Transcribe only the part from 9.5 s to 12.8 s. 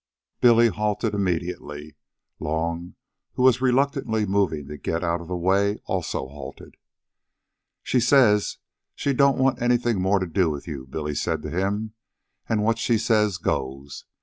anything more to do with you," Billy said to him. "An' what